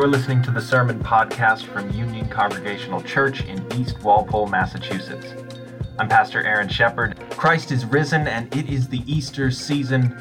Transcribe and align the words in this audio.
You're 0.00 0.08
listening 0.08 0.40
to 0.44 0.50
the 0.50 0.62
Sermon 0.62 0.98
Podcast 0.98 1.66
from 1.66 1.90
Union 1.90 2.26
Congregational 2.26 3.02
Church 3.02 3.44
in 3.44 3.70
East 3.74 4.00
Walpole, 4.02 4.46
Massachusetts. 4.46 5.34
I'm 5.98 6.08
Pastor 6.08 6.42
Aaron 6.42 6.70
Shepard. 6.70 7.20
Christ 7.32 7.70
is 7.70 7.84
risen 7.84 8.26
and 8.26 8.56
it 8.56 8.70
is 8.70 8.88
the 8.88 9.02
Easter 9.04 9.50
season, 9.50 10.16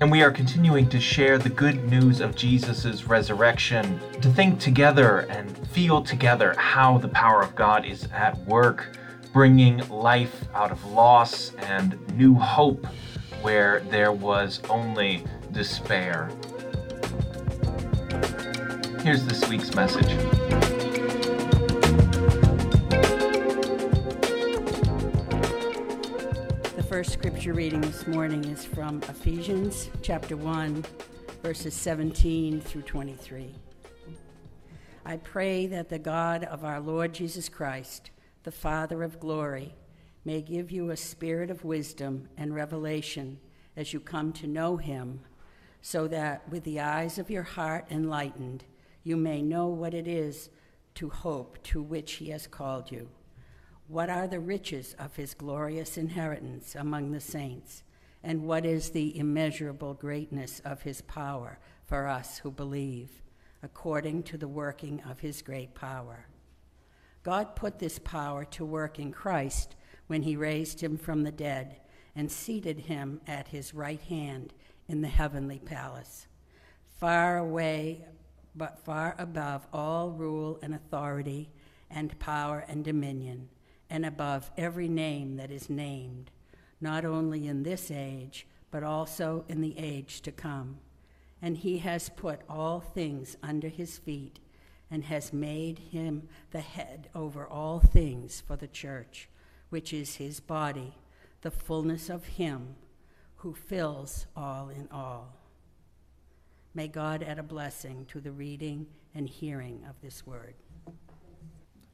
and 0.00 0.10
we 0.10 0.24
are 0.24 0.32
continuing 0.32 0.88
to 0.88 0.98
share 0.98 1.38
the 1.38 1.48
good 1.48 1.88
news 1.88 2.20
of 2.20 2.34
Jesus' 2.34 3.04
resurrection, 3.04 4.00
to 4.20 4.28
think 4.28 4.58
together 4.58 5.20
and 5.30 5.56
feel 5.68 6.02
together 6.02 6.56
how 6.58 6.98
the 6.98 7.06
power 7.06 7.40
of 7.40 7.54
God 7.54 7.86
is 7.86 8.08
at 8.12 8.36
work, 8.46 8.98
bringing 9.32 9.88
life 9.90 10.42
out 10.56 10.72
of 10.72 10.84
loss 10.86 11.54
and 11.54 11.96
new 12.16 12.34
hope 12.34 12.84
where 13.42 13.78
there 13.90 14.10
was 14.10 14.60
only 14.68 15.22
despair. 15.52 16.32
Here's 19.02 19.24
this 19.24 19.48
week's 19.48 19.74
message. 19.74 20.14
The 26.76 26.84
first 26.86 27.10
scripture 27.10 27.54
reading 27.54 27.80
this 27.80 28.06
morning 28.06 28.44
is 28.44 28.66
from 28.66 29.02
Ephesians 29.08 29.88
chapter 30.02 30.36
1, 30.36 30.84
verses 31.42 31.72
17 31.72 32.60
through 32.60 32.82
23. 32.82 33.54
I 35.06 35.16
pray 35.16 35.66
that 35.68 35.88
the 35.88 35.98
God 35.98 36.44
of 36.44 36.62
our 36.62 36.78
Lord 36.78 37.14
Jesus 37.14 37.48
Christ, 37.48 38.10
the 38.42 38.52
Father 38.52 39.02
of 39.02 39.18
glory, 39.18 39.74
may 40.26 40.42
give 40.42 40.70
you 40.70 40.90
a 40.90 40.96
spirit 40.98 41.50
of 41.50 41.64
wisdom 41.64 42.28
and 42.36 42.54
revelation 42.54 43.38
as 43.78 43.94
you 43.94 44.00
come 44.00 44.30
to 44.34 44.46
know 44.46 44.76
him, 44.76 45.20
so 45.80 46.06
that 46.06 46.46
with 46.50 46.64
the 46.64 46.80
eyes 46.80 47.18
of 47.18 47.30
your 47.30 47.44
heart 47.44 47.86
enlightened, 47.90 48.62
you 49.02 49.16
may 49.16 49.42
know 49.42 49.66
what 49.66 49.94
it 49.94 50.06
is 50.06 50.50
to 50.94 51.08
hope 51.08 51.62
to 51.64 51.80
which 51.82 52.12
he 52.14 52.30
has 52.30 52.46
called 52.46 52.90
you. 52.90 53.08
What 53.88 54.10
are 54.10 54.28
the 54.28 54.40
riches 54.40 54.94
of 54.98 55.16
his 55.16 55.34
glorious 55.34 55.96
inheritance 55.96 56.74
among 56.74 57.10
the 57.10 57.20
saints? 57.20 57.82
And 58.22 58.44
what 58.44 58.66
is 58.66 58.90
the 58.90 59.18
immeasurable 59.18 59.94
greatness 59.94 60.60
of 60.64 60.82
his 60.82 61.00
power 61.00 61.58
for 61.86 62.06
us 62.06 62.38
who 62.38 62.50
believe, 62.50 63.22
according 63.62 64.24
to 64.24 64.38
the 64.38 64.48
working 64.48 65.02
of 65.08 65.20
his 65.20 65.42
great 65.42 65.74
power? 65.74 66.26
God 67.22 67.56
put 67.56 67.78
this 67.78 67.98
power 67.98 68.44
to 68.46 68.64
work 68.64 68.98
in 68.98 69.12
Christ 69.12 69.74
when 70.06 70.22
he 70.22 70.36
raised 70.36 70.82
him 70.82 70.96
from 70.96 71.22
the 71.22 71.32
dead 71.32 71.80
and 72.14 72.30
seated 72.30 72.80
him 72.80 73.20
at 73.26 73.48
his 73.48 73.74
right 73.74 74.00
hand 74.02 74.52
in 74.88 75.02
the 75.02 75.08
heavenly 75.08 75.58
palace, 75.58 76.26
far 76.98 77.38
away 77.38 78.04
but 78.54 78.84
far 78.84 79.14
above 79.18 79.66
all 79.72 80.10
rule 80.10 80.58
and 80.62 80.74
authority 80.74 81.50
and 81.90 82.18
power 82.18 82.64
and 82.68 82.84
dominion, 82.84 83.48
and 83.88 84.06
above 84.06 84.50
every 84.56 84.88
name 84.88 85.36
that 85.36 85.50
is 85.50 85.68
named, 85.68 86.30
not 86.80 87.04
only 87.04 87.46
in 87.46 87.62
this 87.62 87.90
age, 87.90 88.46
but 88.70 88.82
also 88.82 89.44
in 89.48 89.60
the 89.60 89.76
age 89.78 90.20
to 90.20 90.30
come. 90.30 90.78
And 91.42 91.56
he 91.56 91.78
has 91.78 92.08
put 92.10 92.42
all 92.48 92.80
things 92.80 93.36
under 93.42 93.68
his 93.68 93.98
feet, 93.98 94.38
and 94.90 95.04
has 95.04 95.32
made 95.32 95.78
him 95.78 96.28
the 96.50 96.60
head 96.60 97.08
over 97.14 97.46
all 97.46 97.80
things 97.80 98.42
for 98.46 98.56
the 98.56 98.68
church, 98.68 99.28
which 99.68 99.92
is 99.92 100.16
his 100.16 100.40
body, 100.40 100.94
the 101.42 101.50
fullness 101.50 102.10
of 102.10 102.24
him 102.24 102.74
who 103.36 103.54
fills 103.54 104.26
all 104.36 104.68
in 104.68 104.88
all. 104.92 105.39
May 106.72 106.86
God 106.86 107.24
add 107.24 107.40
a 107.40 107.42
blessing 107.42 108.06
to 108.10 108.20
the 108.20 108.30
reading 108.30 108.86
and 109.12 109.28
hearing 109.28 109.84
of 109.88 110.00
this 110.00 110.24
word. 110.24 110.54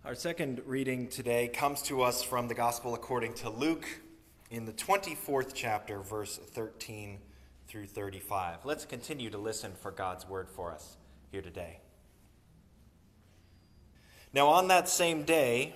Our 0.04 0.14
second 0.14 0.60
reading 0.66 1.09
today 1.09 1.48
comes 1.48 1.81
to 1.84 2.03
us 2.03 2.22
from 2.22 2.47
the 2.47 2.54
Gospel 2.54 2.94
according 2.94 3.32
to 3.34 3.48
Luke 3.48 3.87
in 4.50 4.66
the 4.66 4.75
24th 4.75 5.53
chapter, 5.54 6.00
verse 6.00 6.37
13 6.37 7.20
through 7.66 7.87
35. 7.87 8.66
Let's 8.66 8.84
continue 8.84 9.31
to 9.31 9.38
listen 9.38 9.72
for 9.81 9.91
God's 9.91 10.28
word 10.28 10.50
for 10.50 10.70
us 10.72 10.98
here 11.32 11.41
today. 11.41 11.81
Now, 14.34 14.48
on 14.48 14.69
that 14.69 14.91
same 14.91 15.22
day, 15.22 15.75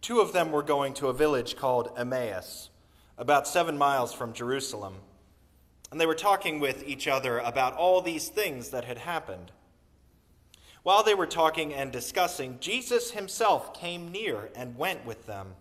two 0.00 0.20
of 0.20 0.32
them 0.32 0.52
were 0.52 0.62
going 0.62 0.94
to 0.94 1.08
a 1.08 1.12
village 1.12 1.56
called 1.56 1.90
Emmaus, 1.98 2.70
about 3.18 3.48
seven 3.48 3.76
miles 3.76 4.12
from 4.12 4.32
Jerusalem 4.32 4.94
and 5.90 6.00
they 6.00 6.06
were 6.06 6.14
talking 6.14 6.58
with 6.60 6.86
each 6.86 7.06
other 7.06 7.38
about 7.38 7.74
all 7.74 8.00
these 8.00 8.28
things 8.28 8.70
that 8.70 8.84
had 8.84 8.98
happened. 8.98 9.52
While 10.82 11.02
they 11.02 11.14
were 11.14 11.26
talking 11.26 11.74
and 11.74 11.90
discussing, 11.90 12.58
Jesus 12.60 13.10
himself 13.10 13.74
came 13.74 14.12
near 14.12 14.50
and 14.54 14.78
went 14.78 15.04
with 15.04 15.26
them. 15.26 15.54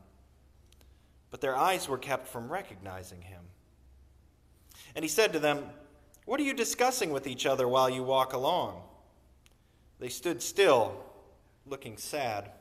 But 1.31 1.41
their 1.41 1.56
eyes 1.56 1.90
were 1.90 1.97
kept 1.97 2.28
from 2.28 2.52
recognizing 2.52 3.22
him. 3.22 3.41
And 4.96 5.03
he 5.03 5.09
said 5.09 5.34
to 5.34 5.40
them, 5.40 5.64
What 6.25 6.40
are 6.40 6.44
you 6.44 6.53
discussing 6.53 7.12
with 7.12 7.28
each 7.28 7.46
other 7.46 7.68
while 7.68 7.90
you 7.90 8.03
walk 8.03 8.34
along? 8.34 8.81
They 10.00 10.09
stood 10.09 10.41
still, 10.41 11.03
looking 11.66 11.97
sad. 11.97 12.52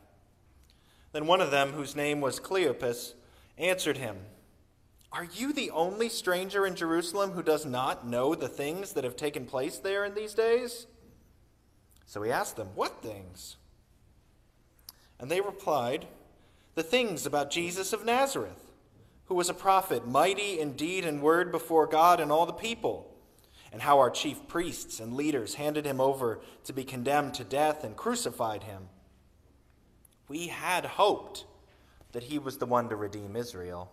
Then 1.12 1.26
one 1.26 1.40
of 1.40 1.50
them, 1.50 1.72
whose 1.72 1.94
name 1.94 2.20
was 2.20 2.40
Cleopas, 2.40 3.12
answered 3.58 3.98
him. 3.98 4.16
Are 5.14 5.28
you 5.32 5.52
the 5.52 5.70
only 5.70 6.08
stranger 6.08 6.66
in 6.66 6.74
Jerusalem 6.74 7.30
who 7.30 7.42
does 7.42 7.64
not 7.64 8.04
know 8.04 8.34
the 8.34 8.48
things 8.48 8.94
that 8.94 9.04
have 9.04 9.14
taken 9.14 9.46
place 9.46 9.78
there 9.78 10.04
in 10.04 10.16
these 10.16 10.34
days? 10.34 10.88
So 12.04 12.20
he 12.22 12.32
asked 12.32 12.56
them, 12.56 12.70
What 12.74 13.00
things? 13.00 13.56
And 15.20 15.30
they 15.30 15.40
replied, 15.40 16.08
The 16.74 16.82
things 16.82 17.26
about 17.26 17.52
Jesus 17.52 17.92
of 17.92 18.04
Nazareth, 18.04 18.72
who 19.26 19.36
was 19.36 19.48
a 19.48 19.54
prophet, 19.54 20.04
mighty 20.04 20.58
in 20.58 20.72
deed 20.72 21.04
and 21.04 21.22
word 21.22 21.52
before 21.52 21.86
God 21.86 22.18
and 22.18 22.32
all 22.32 22.44
the 22.44 22.52
people, 22.52 23.14
and 23.72 23.82
how 23.82 24.00
our 24.00 24.10
chief 24.10 24.48
priests 24.48 24.98
and 24.98 25.14
leaders 25.14 25.54
handed 25.54 25.86
him 25.86 26.00
over 26.00 26.40
to 26.64 26.72
be 26.72 26.82
condemned 26.82 27.34
to 27.34 27.44
death 27.44 27.84
and 27.84 27.94
crucified 27.94 28.64
him. 28.64 28.88
We 30.26 30.48
had 30.48 30.84
hoped 30.84 31.44
that 32.10 32.24
he 32.24 32.40
was 32.40 32.58
the 32.58 32.66
one 32.66 32.88
to 32.88 32.96
redeem 32.96 33.36
Israel. 33.36 33.92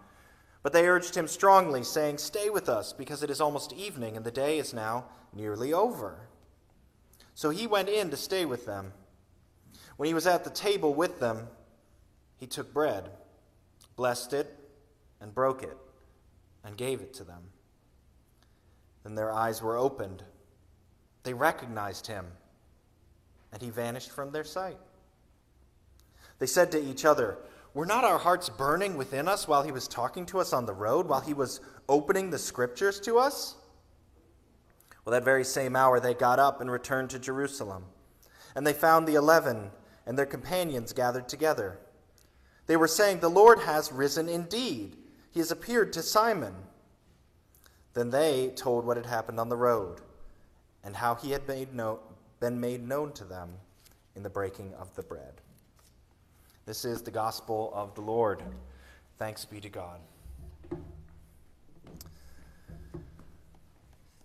But 0.63 0.73
they 0.73 0.87
urged 0.87 1.15
him 1.15 1.27
strongly, 1.27 1.83
saying, 1.83 2.19
Stay 2.19 2.49
with 2.49 2.69
us, 2.69 2.93
because 2.93 3.23
it 3.23 3.29
is 3.29 3.41
almost 3.41 3.73
evening, 3.73 4.15
and 4.15 4.25
the 4.25 4.31
day 4.31 4.59
is 4.59 4.73
now 4.73 5.05
nearly 5.33 5.73
over. 5.73 6.27
So 7.33 7.49
he 7.49 7.65
went 7.65 7.89
in 7.89 8.11
to 8.11 8.17
stay 8.17 8.45
with 8.45 8.65
them. 8.65 8.93
When 9.97 10.07
he 10.07 10.13
was 10.13 10.27
at 10.27 10.43
the 10.43 10.49
table 10.49 10.93
with 10.93 11.19
them, 11.19 11.47
he 12.37 12.45
took 12.45 12.73
bread, 12.73 13.09
blessed 13.95 14.33
it, 14.33 14.57
and 15.19 15.33
broke 15.33 15.63
it, 15.63 15.77
and 16.63 16.77
gave 16.77 17.01
it 17.01 17.13
to 17.15 17.23
them. 17.23 17.43
Then 19.03 19.15
their 19.15 19.31
eyes 19.31 19.61
were 19.61 19.77
opened. 19.77 20.23
They 21.23 21.33
recognized 21.33 22.07
him, 22.07 22.27
and 23.51 23.61
he 23.61 23.69
vanished 23.69 24.11
from 24.11 24.31
their 24.31 24.43
sight. 24.43 24.77
They 26.39 26.47
said 26.47 26.71
to 26.71 26.83
each 26.83 27.05
other, 27.05 27.37
were 27.73 27.85
not 27.85 28.03
our 28.03 28.17
hearts 28.17 28.49
burning 28.49 28.97
within 28.97 29.27
us 29.27 29.47
while 29.47 29.63
he 29.63 29.71
was 29.71 29.87
talking 29.87 30.25
to 30.27 30.39
us 30.39 30.53
on 30.53 30.65
the 30.65 30.73
road, 30.73 31.07
while 31.07 31.21
he 31.21 31.33
was 31.33 31.61
opening 31.87 32.29
the 32.29 32.39
scriptures 32.39 32.99
to 33.01 33.17
us? 33.17 33.55
Well, 35.05 35.13
that 35.13 35.23
very 35.23 35.43
same 35.43 35.75
hour 35.75 35.99
they 35.99 36.13
got 36.13 36.39
up 36.39 36.61
and 36.61 36.69
returned 36.69 37.09
to 37.11 37.19
Jerusalem. 37.19 37.85
And 38.55 38.67
they 38.67 38.73
found 38.73 39.07
the 39.07 39.15
eleven 39.15 39.71
and 40.05 40.17
their 40.17 40.25
companions 40.25 40.93
gathered 40.93 41.29
together. 41.29 41.79
They 42.67 42.77
were 42.77 42.87
saying, 42.87 43.19
The 43.19 43.29
Lord 43.29 43.59
has 43.59 43.91
risen 43.91 44.29
indeed. 44.29 44.97
He 45.31 45.39
has 45.39 45.51
appeared 45.51 45.93
to 45.93 46.01
Simon. 46.01 46.53
Then 47.93 48.09
they 48.09 48.49
told 48.55 48.85
what 48.85 48.97
had 48.97 49.05
happened 49.05 49.39
on 49.39 49.49
the 49.49 49.57
road 49.57 50.01
and 50.83 50.95
how 50.95 51.15
he 51.15 51.31
had 51.31 51.47
made 51.47 51.69
been 52.39 52.59
made 52.59 52.87
known 52.87 53.13
to 53.13 53.23
them 53.23 53.51
in 54.15 54.23
the 54.23 54.29
breaking 54.29 54.73
of 54.73 54.93
the 54.95 55.03
bread. 55.03 55.41
This 56.65 56.85
is 56.85 57.01
the 57.01 57.11
gospel 57.11 57.71
of 57.73 57.95
the 57.95 58.01
Lord. 58.01 58.43
Thanks 59.17 59.45
be 59.45 59.59
to 59.61 59.69
God. 59.69 59.99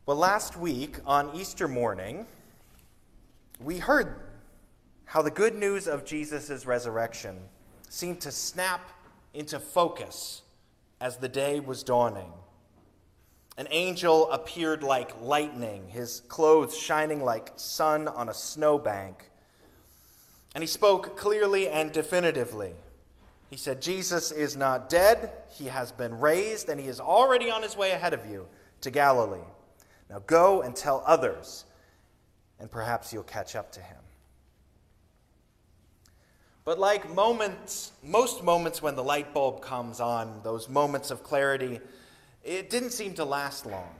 Well, 0.04 0.18
last 0.18 0.56
week 0.56 0.98
on 1.06 1.34
Easter 1.34 1.66
morning, 1.66 2.26
we 3.58 3.78
heard 3.78 4.20
how 5.06 5.22
the 5.22 5.30
good 5.30 5.54
news 5.54 5.88
of 5.88 6.04
Jesus' 6.04 6.66
resurrection 6.66 7.38
seemed 7.88 8.20
to 8.20 8.30
snap 8.30 8.90
into 9.32 9.58
focus 9.58 10.42
as 11.00 11.16
the 11.16 11.28
day 11.28 11.58
was 11.58 11.82
dawning. 11.82 12.32
An 13.56 13.66
angel 13.70 14.30
appeared 14.30 14.82
like 14.82 15.18
lightning, 15.22 15.88
his 15.88 16.20
clothes 16.28 16.76
shining 16.76 17.24
like 17.24 17.52
sun 17.56 18.08
on 18.08 18.28
a 18.28 18.34
snowbank. 18.34 19.30
And 20.56 20.62
he 20.62 20.66
spoke 20.66 21.18
clearly 21.18 21.68
and 21.68 21.92
definitively. 21.92 22.72
He 23.50 23.58
said, 23.58 23.82
Jesus 23.82 24.30
is 24.32 24.56
not 24.56 24.88
dead, 24.88 25.30
he 25.50 25.66
has 25.66 25.92
been 25.92 26.18
raised, 26.18 26.70
and 26.70 26.80
he 26.80 26.86
is 26.86 26.98
already 26.98 27.50
on 27.50 27.62
his 27.62 27.76
way 27.76 27.90
ahead 27.90 28.14
of 28.14 28.24
you 28.24 28.46
to 28.80 28.90
Galilee. 28.90 29.44
Now 30.08 30.22
go 30.26 30.62
and 30.62 30.74
tell 30.74 31.02
others, 31.06 31.66
and 32.58 32.70
perhaps 32.70 33.12
you'll 33.12 33.22
catch 33.24 33.54
up 33.54 33.70
to 33.72 33.80
him. 33.80 33.98
But 36.64 36.78
like 36.78 37.14
moments, 37.14 37.92
most 38.02 38.42
moments 38.42 38.80
when 38.80 38.96
the 38.96 39.04
light 39.04 39.34
bulb 39.34 39.60
comes 39.60 40.00
on, 40.00 40.40
those 40.42 40.70
moments 40.70 41.10
of 41.10 41.22
clarity, 41.22 41.80
it 42.42 42.70
didn't 42.70 42.92
seem 42.92 43.12
to 43.16 43.26
last 43.26 43.66
long. 43.66 43.94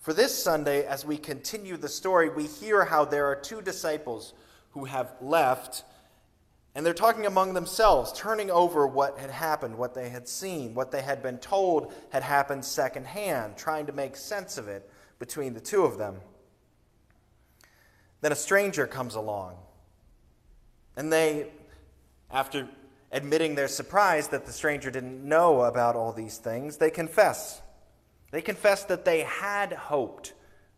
For 0.00 0.12
this 0.12 0.36
Sunday, 0.36 0.84
as 0.84 1.06
we 1.06 1.16
continue 1.16 1.78
the 1.78 1.88
story, 1.88 2.28
we 2.28 2.44
hear 2.44 2.84
how 2.84 3.06
there 3.06 3.24
are 3.24 3.36
two 3.36 3.62
disciples 3.62 4.34
who 4.70 4.84
have 4.84 5.12
left, 5.20 5.84
and 6.74 6.86
they're 6.86 6.94
talking 6.94 7.26
among 7.26 7.54
themselves, 7.54 8.12
turning 8.12 8.50
over 8.50 8.86
what 8.86 9.18
had 9.18 9.30
happened, 9.30 9.76
what 9.76 9.94
they 9.94 10.08
had 10.08 10.28
seen, 10.28 10.74
what 10.74 10.92
they 10.92 11.02
had 11.02 11.22
been 11.22 11.38
told 11.38 11.92
had 12.10 12.22
happened 12.22 12.64
secondhand, 12.64 13.56
trying 13.56 13.86
to 13.86 13.92
make 13.92 14.16
sense 14.16 14.58
of 14.58 14.68
it 14.68 14.88
between 15.18 15.54
the 15.54 15.60
two 15.60 15.84
of 15.84 15.98
them. 15.98 16.20
Then 18.20 18.32
a 18.32 18.36
stranger 18.36 18.86
comes 18.86 19.14
along, 19.14 19.56
and 20.96 21.12
they, 21.12 21.50
after 22.30 22.68
admitting 23.10 23.54
their 23.54 23.68
surprise 23.68 24.28
that 24.28 24.46
the 24.46 24.52
stranger 24.52 24.90
didn't 24.90 25.24
know 25.24 25.62
about 25.62 25.96
all 25.96 26.12
these 26.12 26.38
things, 26.38 26.76
they 26.76 26.90
confess. 26.90 27.60
They 28.30 28.42
confess 28.42 28.84
that 28.84 29.04
they 29.04 29.22
had 29.22 29.72
hoped 29.72 30.34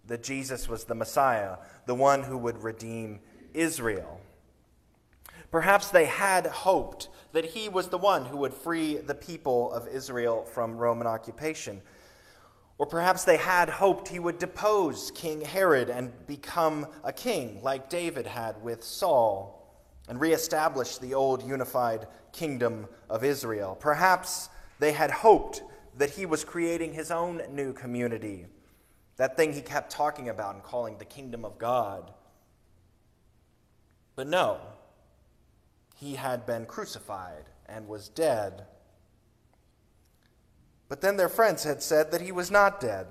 that 0.06 0.22
Jesus 0.22 0.68
was 0.68 0.84
the 0.84 0.94
Messiah, 0.94 1.58
the 1.86 1.94
one 1.94 2.22
who 2.22 2.38
would 2.38 2.62
redeem 2.62 3.20
Israel. 3.54 4.20
Perhaps 5.50 5.90
they 5.90 6.06
had 6.06 6.46
hoped 6.46 7.08
that 7.32 7.44
he 7.44 7.68
was 7.68 7.88
the 7.88 7.98
one 7.98 8.24
who 8.24 8.38
would 8.38 8.54
free 8.54 8.96
the 8.96 9.14
people 9.14 9.72
of 9.72 9.88
Israel 9.88 10.44
from 10.44 10.76
Roman 10.76 11.06
occupation. 11.06 11.82
Or 12.78 12.86
perhaps 12.86 13.24
they 13.24 13.36
had 13.36 13.68
hoped 13.68 14.08
he 14.08 14.18
would 14.18 14.38
depose 14.38 15.10
King 15.10 15.40
Herod 15.42 15.88
and 15.88 16.10
become 16.26 16.86
a 17.04 17.12
king 17.12 17.60
like 17.62 17.88
David 17.88 18.26
had 18.26 18.62
with 18.62 18.82
Saul 18.82 19.62
and 20.08 20.20
reestablish 20.20 20.98
the 20.98 21.14
old 21.14 21.46
unified 21.46 22.06
kingdom 22.32 22.86
of 23.08 23.24
Israel. 23.24 23.76
Perhaps 23.78 24.48
they 24.78 24.92
had 24.92 25.10
hoped 25.10 25.62
that 25.96 26.10
he 26.10 26.26
was 26.26 26.44
creating 26.44 26.94
his 26.94 27.10
own 27.10 27.42
new 27.50 27.72
community, 27.72 28.46
that 29.16 29.36
thing 29.36 29.52
he 29.52 29.60
kept 29.60 29.92
talking 29.92 30.28
about 30.28 30.54
and 30.54 30.64
calling 30.64 30.98
the 30.98 31.04
kingdom 31.04 31.44
of 31.44 31.58
God. 31.58 32.12
But 34.14 34.26
no, 34.26 34.58
he 35.96 36.16
had 36.16 36.44
been 36.46 36.66
crucified 36.66 37.44
and 37.66 37.88
was 37.88 38.08
dead. 38.08 38.64
But 40.88 41.00
then 41.00 41.16
their 41.16 41.28
friends 41.28 41.64
had 41.64 41.82
said 41.82 42.10
that 42.10 42.20
he 42.20 42.32
was 42.32 42.50
not 42.50 42.80
dead, 42.80 43.06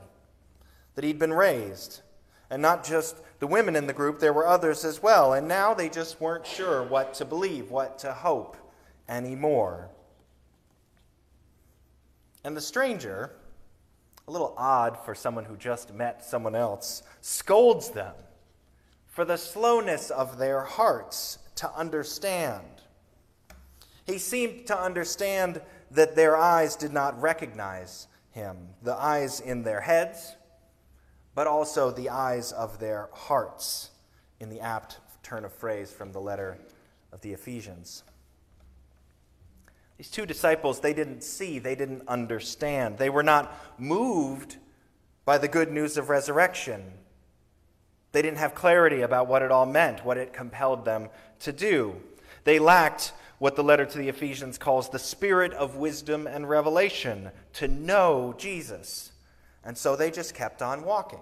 that 0.96 1.04
he'd 1.04 1.18
been 1.18 1.34
raised. 1.34 2.02
And 2.50 2.62
not 2.62 2.84
just 2.84 3.16
the 3.40 3.48
women 3.48 3.76
in 3.76 3.88
the 3.88 3.94
group, 3.94 4.20
there 4.20 4.34
were 4.34 4.46
others 4.46 4.86
as 4.86 5.02
well. 5.02 5.34
And 5.34 5.48
now 5.48 5.74
they 5.74 5.90
just 5.90 6.22
weren't 6.22 6.46
sure 6.46 6.84
what 6.84 7.14
to 7.16 7.26
believe, 7.26 7.72
what 7.72 7.98
to 8.00 8.14
hope 8.14 8.58
anymore. 9.08 9.90
And 12.44 12.56
the 12.56 12.62
stranger, 12.62 13.32
a 14.28 14.32
little 14.32 14.54
odd 14.58 14.98
for 15.06 15.16
someone 15.16 15.46
who 15.46 15.56
just 15.56 15.94
met 15.94 16.26
someone 16.26 16.56
else, 16.56 17.04
scolds 17.22 17.90
them 17.90 18.14
for 19.12 19.26
the 19.26 19.38
slowness 19.38 20.10
of 20.10 20.38
their 20.38 20.62
hearts 20.62 21.38
to 21.56 21.72
understand. 21.76 22.66
He 24.06 24.18
seemed 24.18 24.66
to 24.68 24.78
understand 24.78 25.62
that 25.92 26.16
their 26.16 26.38
eyes 26.38 26.76
did 26.76 26.94
not 26.94 27.22
recognize 27.22 28.08
him, 28.32 28.70
the 28.82 28.96
eyes 28.96 29.42
in 29.42 29.64
their 29.64 29.82
heads, 29.82 30.36
but 31.36 31.46
also 31.46 31.92
the 31.92 32.10
eyes 32.10 32.54
of 32.54 32.80
their 32.80 33.10
hearts, 33.14 33.90
in 34.40 34.50
the 34.50 34.62
apt 34.62 35.00
turn 35.24 35.46
of 35.46 35.54
phrase 35.54 35.92
from 35.92 36.14
the 36.14 36.22
letter 36.22 36.58
of 37.12 37.22
the 37.22 37.34
Ephesians. 37.34 38.04
These 39.98 40.10
two 40.10 40.26
disciples, 40.26 40.80
they 40.80 40.94
didn't 40.94 41.22
see, 41.22 41.60
they 41.60 41.76
didn't 41.76 42.08
understand. 42.08 42.98
They 42.98 43.10
were 43.10 43.24
not 43.24 43.54
moved 43.78 44.56
by 45.26 45.38
the 45.38 45.48
good 45.50 45.72
news 45.72 45.98
of 45.98 46.10
resurrection. 46.10 46.94
They 48.12 48.22
didn't 48.22 48.40
have 48.40 48.56
clarity 48.56 49.02
about 49.02 49.28
what 49.28 49.42
it 49.42 49.52
all 49.52 49.66
meant, 49.66 50.04
what 50.04 50.18
it 50.18 50.34
compelled 50.34 50.86
them 50.86 51.10
to 51.42 51.54
do. 51.54 51.96
They 52.44 52.60
lacked 52.60 53.14
what 53.40 53.56
the 53.56 53.64
letter 53.64 53.86
to 53.86 53.98
the 53.98 54.10
Ephesians 54.10 54.58
calls 54.58 54.90
the 54.90 55.00
spirit 55.00 55.54
of 55.54 55.76
wisdom 55.76 56.28
and 56.28 56.48
revelation, 56.48 57.32
to 57.54 57.68
know 57.68 58.36
Jesus. 58.38 59.12
And 59.64 59.78
so 59.78 59.96
they 59.96 60.12
just 60.12 60.36
kept 60.36 60.62
on 60.62 60.84
walking. 60.84 61.22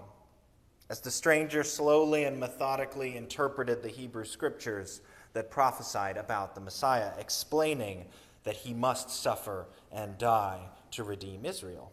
As 0.90 1.00
the 1.00 1.10
stranger 1.10 1.62
slowly 1.62 2.24
and 2.24 2.38
methodically 2.38 3.16
interpreted 3.16 3.82
the 3.82 3.88
Hebrew 3.88 4.24
scriptures 4.24 5.00
that 5.32 5.50
prophesied 5.50 6.16
about 6.16 6.54
the 6.54 6.60
Messiah, 6.60 7.12
explaining 7.18 8.04
that 8.44 8.56
he 8.56 8.74
must 8.74 9.08
suffer 9.08 9.66
and 9.92 10.18
die 10.18 10.60
to 10.90 11.04
redeem 11.04 11.46
Israel. 11.46 11.92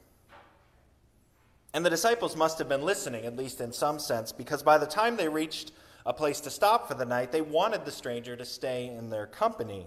And 1.74 1.86
the 1.86 1.90
disciples 1.90 2.36
must 2.36 2.58
have 2.60 2.70
been 2.70 2.82
listening, 2.82 3.26
at 3.26 3.36
least 3.36 3.62
in 3.62 3.72
some 3.72 4.00
sense, 4.00 4.32
because 4.32 4.64
by 4.64 4.78
the 4.78 4.86
time 4.86 5.18
they 5.18 5.30
reached 5.30 5.72
a 6.06 6.14
place 6.14 6.40
to 6.42 6.50
stop 6.50 6.88
for 6.88 6.94
the 6.94 7.06
night, 7.06 7.32
they 7.32 7.42
wanted 7.42 7.86
the 7.86 7.92
stranger 7.92 8.36
to 8.36 8.46
stay 8.46 8.88
in 8.88 9.10
their 9.10 9.28
company. 9.28 9.86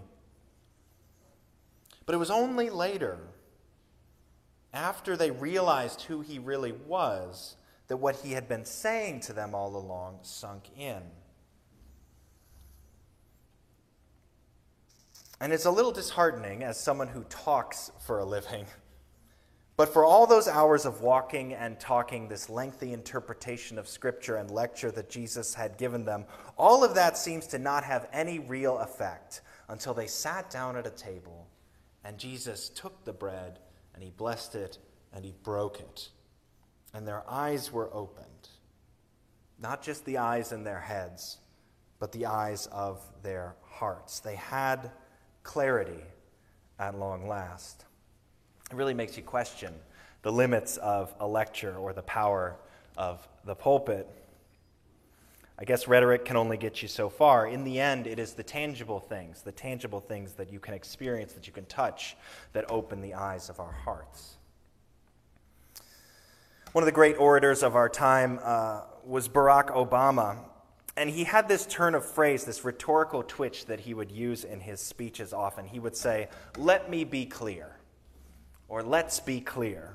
But 2.07 2.15
it 2.15 2.19
was 2.19 2.31
only 2.31 2.71
later, 2.71 3.19
after 4.73 5.17
they 5.17 5.31
realized 5.31 6.03
who 6.03 6.21
he 6.21 6.39
really 6.39 6.73
was, 6.73 7.57
that 7.89 7.97
what 7.97 8.17
he 8.17 8.33
had 8.33 8.49
been 8.49 8.65
saying 8.65 9.21
to 9.21 9.33
them 9.33 9.55
all 9.55 9.75
along 9.75 10.19
sunk 10.23 10.65
in. 10.77 11.03
And 15.41 15.53
it's 15.53 15.65
a 15.65 15.71
little 15.71 15.91
disheartening 15.91 16.63
as 16.63 16.79
someone 16.79 17.09
who 17.09 17.25
talks 17.25 17.91
for 18.07 18.19
a 18.19 18.25
living. 18.25 18.67
But 19.81 19.95
for 19.95 20.05
all 20.05 20.27
those 20.27 20.47
hours 20.47 20.85
of 20.85 21.01
walking 21.01 21.55
and 21.55 21.81
talking, 21.81 22.29
this 22.29 22.51
lengthy 22.51 22.93
interpretation 22.93 23.79
of 23.79 23.89
Scripture 23.89 24.37
and 24.37 24.51
lecture 24.51 24.91
that 24.91 25.09
Jesus 25.09 25.55
had 25.55 25.79
given 25.79 26.05
them, 26.05 26.27
all 26.59 26.85
of 26.85 26.97
that 26.97 27.17
seems 27.17 27.47
to 27.47 27.59
not 27.59 27.85
have 27.85 28.07
any 28.13 28.41
real 28.41 28.77
effect 28.77 29.41
until 29.71 29.95
they 29.95 30.07
sat 30.07 30.51
down 30.51 30.77
at 30.77 30.87
a 30.87 30.91
table 30.91 31.49
and 32.05 32.19
Jesus 32.19 32.69
took 32.69 33.07
the 33.07 33.15
bread 33.15 33.59
and 33.95 34.03
he 34.03 34.11
blessed 34.11 34.55
it 34.55 34.77
and 35.15 35.25
he 35.25 35.33
broke 35.43 35.81
it. 35.81 36.11
And 36.93 37.09
their 37.09 37.25
eyes 37.27 37.73
were 37.73 37.89
opened. 37.95 38.51
Not 39.59 39.83
just 39.83 40.05
the 40.05 40.19
eyes 40.19 40.53
in 40.53 40.63
their 40.63 40.81
heads, 40.81 41.39
but 41.99 42.13
the 42.13 42.27
eyes 42.27 42.67
of 42.67 43.01
their 43.23 43.57
hearts. 43.63 44.21
They 44.21 44.37
had 44.37 44.91
clarity 45.43 46.05
at 46.79 46.99
long 46.99 47.27
last. 47.27 47.87
It 48.71 48.77
really 48.77 48.95
makes 48.95 49.17
you 49.17 49.23
question 49.25 49.75
the 50.23 50.31
limits 50.31 50.77
of 50.77 51.13
a 51.19 51.27
lecture 51.27 51.77
or 51.77 51.93
the 51.93 52.03
power 52.03 52.57
of 52.97 53.27
the 53.45 53.55
pulpit. 53.55 54.09
I 55.59 55.65
guess 55.65 55.89
rhetoric 55.89 56.25
can 56.25 56.37
only 56.37 56.57
get 56.57 56.81
you 56.81 56.87
so 56.87 57.09
far. 57.09 57.49
In 57.49 57.65
the 57.65 57.81
end, 57.81 58.07
it 58.07 58.19
is 58.19 58.35
the 58.35 58.45
tangible 58.45 59.01
things, 59.01 59.43
the 59.43 59.53
tangible 59.53 60.01
things 60.01 60.35
that 60.35 60.53
you 60.53 60.61
can 60.61 60.73
experience, 60.73 61.33
that 61.33 61.49
you 61.49 61.53
can 61.53 61.67
touch, 61.67 62.17
that 62.53 62.71
open 62.71 63.01
the 63.01 63.15
eyes 63.15 63.51
of 63.51 63.59
our 63.59 63.73
hearts. 63.73 64.37
One 66.73 66.85
of 66.85 66.87
the 66.87 66.93
great 66.93 67.19
orators 67.19 67.65
of 67.65 67.75
our 67.75 67.89
time 67.89 68.39
uh, 68.43 68.83
was 69.05 69.29
Barack 69.29 69.75
Obama. 69.75 70.39
And 70.97 71.11
he 71.11 71.25
had 71.25 71.49
this 71.49 71.67
turn 71.67 71.97
of 71.97 72.05
phrase, 72.05 72.45
this 72.45 72.65
rhetorical 72.65 73.25
twitch 73.25 73.67
that 73.67 73.81
he 73.81 73.95
would 73.95 74.13
use 74.13 74.45
in 74.45 74.61
his 74.61 74.81
speeches 74.81 75.33
often. 75.33 75.67
He 75.67 75.81
would 75.81 75.97
say, 75.97 76.29
Let 76.57 76.89
me 76.89 77.05
be 77.05 77.27
clear, 77.27 77.80
or 78.71 78.83
let's 78.83 79.21
be 79.21 79.41
clear. 79.41 79.95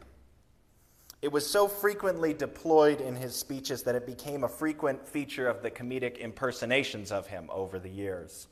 It 1.21 1.31
was 1.31 1.49
so 1.49 1.67
frequently 1.67 2.33
deployed 2.33 3.01
in 3.01 3.15
his 3.15 3.35
speeches 3.35 3.81
that 3.83 3.95
it 3.95 4.05
became 4.05 4.43
a 4.43 4.49
frequent 4.49 5.07
feature 5.07 5.47
of 5.47 5.63
the 5.63 5.71
comedic 5.71 6.19
impersonations 6.19 7.11
of 7.11 7.25
him 7.25 7.49
over 7.51 7.79
the 7.79 7.89
years. 7.89 8.47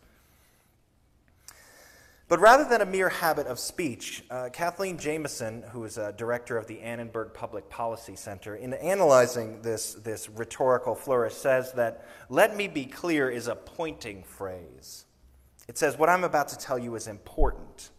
But 2.29 2.39
rather 2.39 2.63
than 2.63 2.79
a 2.81 2.85
mere 2.85 3.09
habit 3.09 3.47
of 3.47 3.59
speech, 3.59 4.23
uh, 4.31 4.49
Kathleen 4.51 4.97
Jamieson, 4.97 5.65
who 5.71 5.83
is 5.83 5.97
a 5.97 6.13
director 6.13 6.57
of 6.57 6.67
the 6.67 6.79
Annenberg 6.79 7.33
Public 7.33 7.69
Policy 7.69 8.15
Center, 8.15 8.55
in 8.55 8.73
analyzing 8.73 9.61
this, 9.61 9.93
this 9.93 10.29
rhetorical 10.29 10.95
flourish, 10.95 11.33
says 11.33 11.73
that 11.73 12.07
let 12.29 12.55
me 12.55 12.69
be 12.69 12.85
clear 12.85 13.29
is 13.29 13.47
a 13.49 13.55
pointing 13.55 14.23
phrase. 14.23 15.05
It 15.67 15.77
says, 15.77 15.97
What 15.97 16.09
I'm 16.09 16.23
about 16.23 16.47
to 16.47 16.57
tell 16.57 16.79
you 16.79 16.95
is 16.95 17.07
important. 17.07 17.91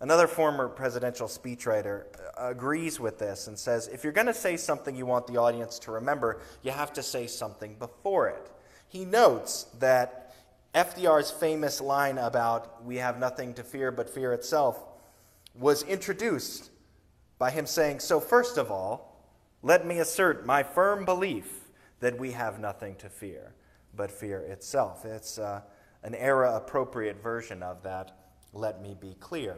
Another 0.00 0.26
former 0.26 0.66
presidential 0.68 1.28
speechwriter 1.28 2.04
uh, 2.16 2.48
agrees 2.48 2.98
with 2.98 3.18
this 3.18 3.48
and 3.48 3.58
says, 3.58 3.86
If 3.88 4.02
you're 4.02 4.14
going 4.14 4.26
to 4.26 4.34
say 4.34 4.56
something 4.56 4.96
you 4.96 5.04
want 5.04 5.26
the 5.26 5.36
audience 5.36 5.78
to 5.80 5.92
remember, 5.92 6.40
you 6.62 6.70
have 6.70 6.92
to 6.94 7.02
say 7.02 7.26
something 7.26 7.74
before 7.74 8.28
it. 8.28 8.50
He 8.88 9.04
notes 9.04 9.66
that 9.78 10.34
FDR's 10.74 11.30
famous 11.30 11.80
line 11.80 12.16
about 12.16 12.84
we 12.84 12.96
have 12.96 13.18
nothing 13.18 13.52
to 13.54 13.62
fear 13.62 13.92
but 13.92 14.08
fear 14.08 14.32
itself 14.32 14.82
was 15.54 15.82
introduced 15.82 16.70
by 17.38 17.50
him 17.50 17.66
saying, 17.66 18.00
So, 18.00 18.20
first 18.20 18.56
of 18.56 18.70
all, 18.70 19.22
let 19.62 19.86
me 19.86 19.98
assert 19.98 20.46
my 20.46 20.62
firm 20.62 21.04
belief 21.04 21.68
that 22.00 22.18
we 22.18 22.30
have 22.30 22.58
nothing 22.58 22.96
to 22.96 23.10
fear 23.10 23.52
but 23.94 24.10
fear 24.10 24.40
itself. 24.40 25.04
It's 25.04 25.38
uh, 25.38 25.60
an 26.02 26.14
era 26.14 26.56
appropriate 26.56 27.22
version 27.22 27.62
of 27.62 27.82
that, 27.82 28.16
let 28.54 28.80
me 28.80 28.96
be 28.98 29.14
clear. 29.20 29.56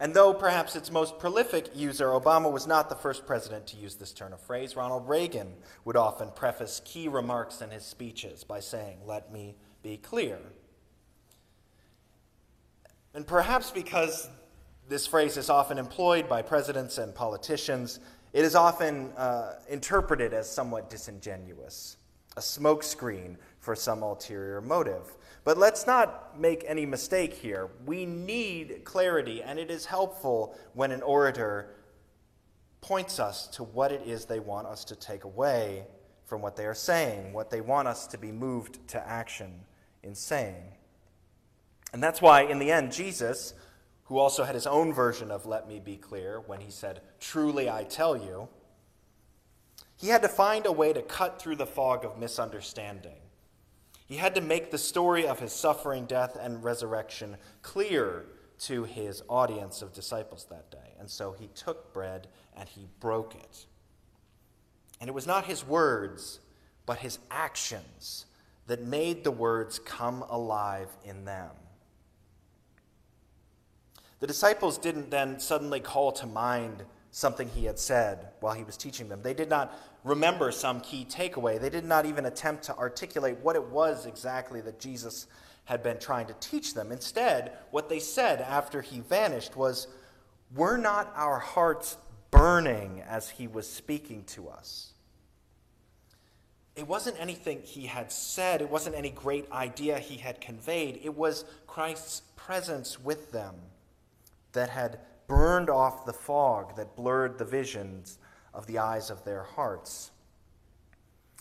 And 0.00 0.14
though 0.14 0.32
perhaps 0.32 0.76
its 0.76 0.90
most 0.90 1.18
prolific 1.18 1.76
user, 1.76 2.06
Obama 2.06 2.50
was 2.50 2.66
not 2.66 2.88
the 2.88 2.94
first 2.94 3.26
president 3.26 3.66
to 3.68 3.76
use 3.76 3.96
this 3.96 4.12
turn 4.12 4.32
of 4.32 4.40
phrase. 4.40 4.74
Ronald 4.74 5.06
Reagan 5.06 5.52
would 5.84 5.96
often 5.96 6.30
preface 6.34 6.80
key 6.86 7.06
remarks 7.06 7.60
in 7.60 7.70
his 7.70 7.84
speeches 7.84 8.42
by 8.42 8.60
saying, 8.60 8.96
Let 9.04 9.30
me 9.30 9.56
be 9.82 9.98
clear. 9.98 10.38
And 13.12 13.26
perhaps 13.26 13.70
because 13.70 14.30
this 14.88 15.06
phrase 15.06 15.36
is 15.36 15.50
often 15.50 15.76
employed 15.76 16.30
by 16.30 16.40
presidents 16.40 16.96
and 16.96 17.14
politicians, 17.14 18.00
it 18.32 18.44
is 18.44 18.54
often 18.54 19.12
uh, 19.18 19.56
interpreted 19.68 20.32
as 20.32 20.50
somewhat 20.50 20.88
disingenuous, 20.88 21.98
a 22.36 22.40
smokescreen 22.40 23.36
for 23.58 23.74
some 23.74 24.02
ulterior 24.02 24.60
motive. 24.60 25.16
But 25.44 25.58
let's 25.58 25.86
not 25.86 26.38
make 26.38 26.64
any 26.66 26.86
mistake 26.86 27.34
here. 27.34 27.70
We 27.86 28.06
need 28.06 28.82
clarity, 28.84 29.42
and 29.42 29.58
it 29.58 29.70
is 29.70 29.86
helpful 29.86 30.56
when 30.74 30.92
an 30.92 31.02
orator 31.02 31.74
points 32.80 33.18
us 33.18 33.46
to 33.48 33.64
what 33.64 33.92
it 33.92 34.02
is 34.06 34.24
they 34.24 34.40
want 34.40 34.66
us 34.66 34.84
to 34.86 34.96
take 34.96 35.24
away 35.24 35.86
from 36.24 36.40
what 36.42 36.56
they 36.56 36.66
are 36.66 36.74
saying, 36.74 37.32
what 37.32 37.50
they 37.50 37.60
want 37.60 37.88
us 37.88 38.06
to 38.06 38.18
be 38.18 38.30
moved 38.30 38.86
to 38.88 39.08
action 39.08 39.64
in 40.02 40.14
saying. 40.14 40.62
And 41.92 42.02
that's 42.02 42.22
why, 42.22 42.42
in 42.42 42.58
the 42.58 42.70
end, 42.70 42.92
Jesus, 42.92 43.54
who 44.04 44.18
also 44.18 44.44
had 44.44 44.54
his 44.54 44.66
own 44.66 44.92
version 44.92 45.30
of 45.30 45.46
let 45.46 45.68
me 45.68 45.80
be 45.80 45.96
clear 45.96 46.40
when 46.46 46.60
he 46.60 46.70
said, 46.70 47.00
Truly 47.18 47.68
I 47.68 47.84
tell 47.84 48.16
you, 48.16 48.48
he 50.00 50.08
had 50.08 50.22
to 50.22 50.28
find 50.28 50.66
a 50.66 50.72
way 50.72 50.92
to 50.92 51.02
cut 51.02 51.40
through 51.40 51.56
the 51.56 51.66
fog 51.66 52.04
of 52.04 52.18
misunderstanding 52.18 53.20
he 54.10 54.16
had 54.16 54.34
to 54.34 54.40
make 54.40 54.72
the 54.72 54.76
story 54.76 55.28
of 55.28 55.38
his 55.38 55.52
suffering, 55.52 56.04
death, 56.04 56.36
and 56.36 56.64
resurrection 56.64 57.36
clear 57.62 58.26
to 58.58 58.82
his 58.82 59.22
audience 59.28 59.82
of 59.82 59.92
disciples 59.92 60.48
that 60.50 60.68
day. 60.68 60.96
And 60.98 61.08
so 61.08 61.30
he 61.38 61.46
took 61.54 61.94
bread 61.94 62.26
and 62.56 62.68
he 62.68 62.88
broke 62.98 63.36
it. 63.36 63.66
And 65.00 65.06
it 65.06 65.12
was 65.12 65.28
not 65.28 65.44
his 65.44 65.64
words, 65.64 66.40
but 66.86 66.98
his 66.98 67.20
actions 67.30 68.26
that 68.66 68.82
made 68.82 69.22
the 69.22 69.30
words 69.30 69.78
come 69.78 70.24
alive 70.28 70.88
in 71.04 71.24
them. 71.24 71.50
The 74.18 74.26
disciples 74.26 74.76
didn't 74.76 75.12
then 75.12 75.38
suddenly 75.38 75.78
call 75.78 76.10
to 76.12 76.26
mind 76.26 76.82
something 77.12 77.48
he 77.48 77.66
had 77.66 77.78
said 77.78 78.30
while 78.40 78.54
he 78.54 78.64
was 78.64 78.76
teaching 78.76 79.08
them. 79.08 79.22
They 79.22 79.34
did 79.34 79.48
not 79.48 79.72
remember 80.04 80.52
some 80.52 80.80
key 80.80 81.06
takeaway. 81.08 81.60
They 81.60 81.70
did 81.70 81.84
not 81.84 82.06
even 82.06 82.26
attempt 82.26 82.64
to 82.64 82.76
articulate 82.76 83.38
what 83.38 83.56
it 83.56 83.64
was 83.64 84.06
exactly 84.06 84.60
that 84.62 84.80
Jesus 84.80 85.26
had 85.64 85.82
been 85.82 85.98
trying 85.98 86.26
to 86.26 86.34
teach 86.40 86.74
them. 86.74 86.90
Instead, 86.90 87.52
what 87.70 87.88
they 87.88 88.00
said 88.00 88.40
after 88.40 88.80
he 88.82 89.00
vanished 89.00 89.56
was, 89.56 89.86
Were 90.54 90.76
not 90.76 91.12
our 91.14 91.38
hearts 91.38 91.96
burning 92.30 93.02
as 93.08 93.28
he 93.28 93.46
was 93.46 93.68
speaking 93.68 94.24
to 94.24 94.48
us? 94.48 94.92
It 96.76 96.86
wasn't 96.86 97.20
anything 97.20 97.62
he 97.62 97.86
had 97.86 98.10
said, 98.10 98.62
it 98.62 98.70
wasn't 98.70 98.96
any 98.96 99.10
great 99.10 99.50
idea 99.52 99.98
he 99.98 100.16
had 100.16 100.40
conveyed. 100.40 101.00
It 101.02 101.14
was 101.14 101.44
Christ's 101.66 102.22
presence 102.36 102.98
with 102.98 103.32
them 103.32 103.54
that 104.52 104.70
had 104.70 105.00
burned 105.26 105.68
off 105.68 106.06
the 106.06 106.12
fog 106.12 106.76
that 106.76 106.96
blurred 106.96 107.38
the 107.38 107.44
visions 107.44 108.18
of 108.54 108.66
the 108.66 108.78
eyes 108.78 109.10
of 109.10 109.24
their 109.24 109.42
hearts. 109.42 110.10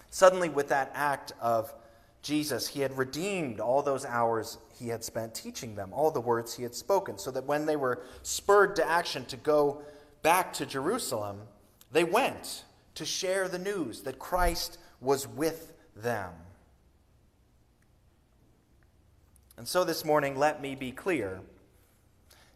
Suddenly, 0.10 0.50
with 0.50 0.70
that 0.70 0.92
act 0.94 1.34
of 1.40 1.74
Jesus, 2.22 2.68
he 2.68 2.82
had 2.82 2.98
redeemed 2.98 3.60
all 3.60 3.82
those 3.82 4.06
hours 4.06 4.58
he 4.78 4.90
had 4.90 5.04
spent 5.04 5.34
teaching 5.34 5.76
them, 5.76 5.94
all 5.94 6.12
the 6.12 6.22
words 6.22 6.56
he 6.56 6.64
had 6.64 6.76
spoken, 6.76 7.18
so 7.18 7.32
that 7.32 7.46
when 7.46 7.66
they 7.66 7.76
were 7.76 8.02
spurred 8.24 8.76
to 8.78 8.88
action 8.88 9.26
to 9.26 9.38
go 9.38 9.82
back 10.22 10.54
to 10.54 10.66
Jerusalem, 10.66 11.42
they 11.92 12.04
went 12.04 12.64
to 12.96 13.06
share 13.06 13.48
the 13.48 13.60
news 13.60 14.02
that 14.02 14.20
Christ 14.20 14.78
was 15.00 15.28
with 15.28 15.74
them. 15.96 16.32
And 19.58 19.68
so 19.68 19.84
this 19.84 20.06
morning, 20.06 20.38
let 20.38 20.62
me 20.62 20.76
be 20.76 20.92
clear 20.92 21.42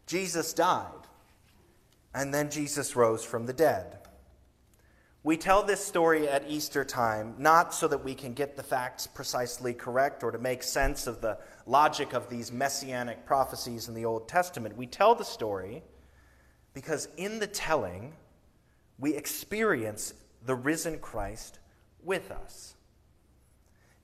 Jesus 0.06 0.52
died 0.52 0.88
and 2.14 2.32
then 2.32 2.50
Jesus 2.50 2.96
rose 2.96 3.24
from 3.24 3.46
the 3.46 3.52
dead. 3.52 3.98
We 5.24 5.38
tell 5.38 5.62
this 5.62 5.82
story 5.82 6.28
at 6.28 6.50
Easter 6.50 6.84
time 6.84 7.34
not 7.38 7.72
so 7.72 7.88
that 7.88 8.04
we 8.04 8.14
can 8.14 8.34
get 8.34 8.56
the 8.56 8.62
facts 8.62 9.06
precisely 9.06 9.72
correct 9.72 10.22
or 10.22 10.30
to 10.30 10.36
make 10.36 10.62
sense 10.62 11.06
of 11.06 11.22
the 11.22 11.38
logic 11.64 12.12
of 12.12 12.28
these 12.28 12.52
messianic 12.52 13.24
prophecies 13.24 13.88
in 13.88 13.94
the 13.94 14.04
Old 14.04 14.28
Testament. 14.28 14.76
We 14.76 14.86
tell 14.86 15.14
the 15.14 15.24
story 15.24 15.82
because 16.74 17.08
in 17.16 17.38
the 17.38 17.46
telling, 17.46 18.12
we 18.98 19.14
experience 19.14 20.12
the 20.44 20.54
risen 20.54 20.98
Christ 20.98 21.58
with 22.02 22.30
us. 22.30 22.74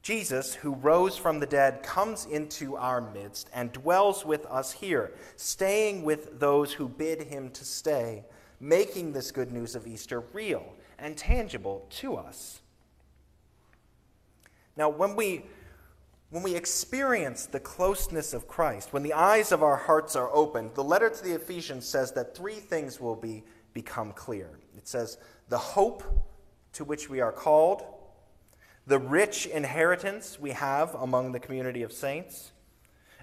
Jesus, 0.00 0.55
who 0.55 0.73
rose 0.73 1.19
from 1.19 1.39
the 1.39 1.47
dead, 1.47 1.83
comes 1.83 2.25
into 2.25 2.77
our 2.77 3.03
midst 3.03 3.50
and 3.53 3.71
dwells 3.73 4.25
with 4.25 4.47
us 4.47 4.73
here, 4.73 5.12
staying 5.37 6.03
with 6.03 6.41
those 6.41 6.73
who 6.73 6.89
bid 6.89 7.25
him 7.25 7.50
to 7.50 7.65
stay, 7.67 8.25
making 8.59 9.12
this 9.12 9.31
good 9.31 9.53
news 9.53 9.75
of 9.75 9.87
Easter 9.87 10.21
real 10.33 10.65
and 11.00 11.16
tangible 11.16 11.87
to 11.90 12.16
us. 12.16 12.61
Now, 14.76 14.88
when 14.88 15.16
we 15.16 15.45
when 16.30 16.45
we 16.45 16.54
experience 16.54 17.47
the 17.47 17.59
closeness 17.59 18.33
of 18.33 18.47
Christ, 18.47 18.92
when 18.92 19.02
the 19.02 19.12
eyes 19.12 19.50
of 19.50 19.64
our 19.64 19.76
hearts 19.76 20.14
are 20.14 20.30
opened, 20.33 20.75
the 20.75 20.85
letter 20.85 21.11
to 21.11 21.25
the 21.25 21.35
Ephesians 21.35 21.87
says 21.87 22.12
that 22.12 22.37
three 22.37 22.54
things 22.54 23.00
will 23.00 23.16
be, 23.16 23.42
become 23.75 24.12
clear. 24.12 24.49
It 24.76 24.87
says, 24.87 25.19
the 25.49 25.59
hope 25.59 26.04
to 26.75 26.85
which 26.85 27.11
we 27.11 27.21
are 27.21 27.33
called, 27.33 27.83
the 28.87 29.00
rich 29.00 29.47
inheritance 29.47 30.38
we 30.38 30.50
have 30.52 30.95
among 30.95 31.33
the 31.33 31.40
community 31.40 31.83
of 31.83 31.92
saints, 31.92 32.52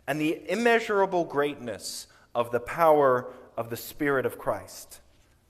and 0.05 0.19
the 0.19 0.41
immeasurable 0.51 1.24
greatness 1.24 2.07
of 2.36 2.51
the 2.51 2.60
power 2.60 3.31
of 3.55 3.69
the 3.69 3.77
Spirit 3.77 4.25
of 4.25 4.38
Christ 4.38 5.00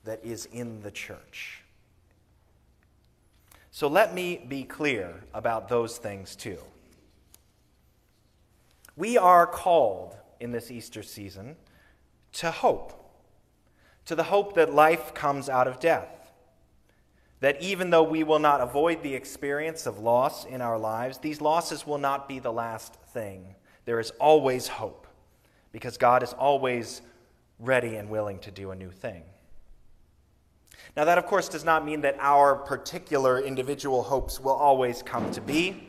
that 0.04 0.24
is 0.24 0.46
in 0.46 0.82
the 0.82 0.92
church. 0.92 1.64
So 3.78 3.86
let 3.86 4.12
me 4.12 4.44
be 4.48 4.64
clear 4.64 5.22
about 5.32 5.68
those 5.68 5.98
things 5.98 6.34
too. 6.34 6.58
We 8.96 9.16
are 9.16 9.46
called 9.46 10.16
in 10.40 10.50
this 10.50 10.72
Easter 10.72 11.04
season 11.04 11.54
to 12.32 12.50
hope, 12.50 12.92
to 14.06 14.16
the 14.16 14.24
hope 14.24 14.56
that 14.56 14.74
life 14.74 15.14
comes 15.14 15.48
out 15.48 15.68
of 15.68 15.78
death 15.78 16.32
that 17.38 17.62
even 17.62 17.90
though 17.90 18.02
we 18.02 18.24
will 18.24 18.40
not 18.40 18.60
avoid 18.60 19.04
the 19.04 19.14
experience 19.14 19.86
of 19.86 20.00
loss 20.00 20.44
in 20.44 20.60
our 20.60 20.76
lives, 20.76 21.18
these 21.18 21.40
losses 21.40 21.86
will 21.86 21.98
not 21.98 22.28
be 22.28 22.40
the 22.40 22.52
last 22.52 22.94
thing. 23.12 23.54
There 23.84 24.00
is 24.00 24.10
always 24.18 24.66
hope 24.66 25.06
because 25.70 25.96
God 25.96 26.24
is 26.24 26.32
always 26.32 27.00
ready 27.60 27.94
and 27.94 28.10
willing 28.10 28.40
to 28.40 28.50
do 28.50 28.72
a 28.72 28.74
new 28.74 28.90
thing. 28.90 29.22
Now, 30.96 31.04
that 31.04 31.18
of 31.18 31.26
course 31.26 31.48
does 31.48 31.64
not 31.64 31.84
mean 31.84 32.00
that 32.02 32.16
our 32.18 32.56
particular 32.56 33.40
individual 33.40 34.02
hopes 34.02 34.40
will 34.40 34.52
always 34.52 35.02
come 35.02 35.30
to 35.32 35.40
be. 35.40 35.88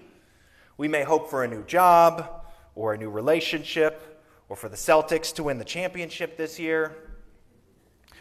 We 0.77 0.87
may 0.87 1.03
hope 1.03 1.29
for 1.29 1.43
a 1.43 1.47
new 1.47 1.63
job, 1.63 2.39
or 2.75 2.93
a 2.93 2.97
new 2.97 3.09
relationship, 3.09 4.23
or 4.47 4.55
for 4.55 4.69
the 4.69 4.77
Celtics 4.77 5.33
to 5.35 5.43
win 5.43 5.57
the 5.57 5.65
championship 5.65 6.37
this 6.37 6.57
year. 6.57 6.95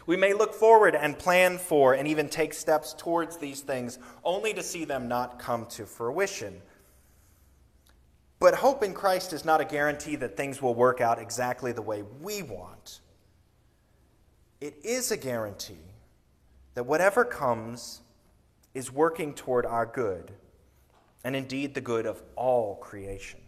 We 0.05 0.17
may 0.17 0.33
look 0.33 0.53
forward 0.53 0.95
and 0.95 1.17
plan 1.17 1.57
for 1.57 1.93
and 1.93 2.07
even 2.07 2.29
take 2.29 2.53
steps 2.53 2.93
towards 2.97 3.37
these 3.37 3.61
things 3.61 3.99
only 4.23 4.53
to 4.53 4.63
see 4.63 4.83
them 4.83 5.07
not 5.07 5.39
come 5.39 5.65
to 5.67 5.85
fruition. 5.85 6.61
But 8.39 8.55
hope 8.55 8.83
in 8.83 8.93
Christ 8.93 9.33
is 9.33 9.45
not 9.45 9.61
a 9.61 9.65
guarantee 9.65 10.15
that 10.17 10.35
things 10.35 10.61
will 10.61 10.73
work 10.73 10.99
out 10.99 11.19
exactly 11.19 11.71
the 11.71 11.81
way 11.81 12.03
we 12.21 12.41
want. 12.41 13.01
It 14.59 14.75
is 14.83 15.11
a 15.11 15.17
guarantee 15.17 15.88
that 16.79 16.85
whatever 16.85 17.25
comes 17.25 17.99
is 18.73 18.89
working 18.89 19.33
toward 19.33 19.65
our 19.65 19.85
good, 19.85 20.31
and 21.25 21.35
indeed 21.35 21.73
the 21.73 21.81
good 21.81 22.05
of 22.05 22.23
all 22.37 22.77
creation. 22.77 23.41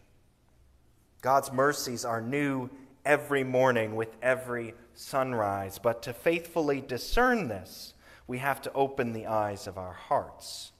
God's 1.21 1.49
mercies 1.49 2.03
are 2.03 2.19
new 2.19 2.69
every 3.05 3.45
morning 3.45 3.95
with 3.95 4.17
every 4.21 4.73
sunrise, 4.95 5.79
but 5.79 6.03
to 6.03 6.11
faithfully 6.11 6.81
discern 6.81 7.47
this, 7.47 7.93
we 8.27 8.39
have 8.39 8.61
to 8.63 8.73
open 8.73 9.13
the 9.13 9.27
eyes 9.27 9.65
of 9.65 9.77
our 9.77 9.93
hearts. 9.93 10.73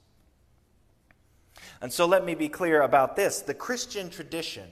And 1.80 1.90
so 1.90 2.04
let 2.04 2.22
me 2.22 2.34
be 2.34 2.50
clear 2.50 2.82
about 2.82 3.16
this 3.16 3.40
the 3.40 3.54
Christian 3.54 4.10
tradition, 4.10 4.68